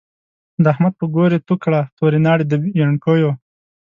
[0.63, 3.31] د احمد په ګور يې تو کړی، توری ناړی د يڼکيو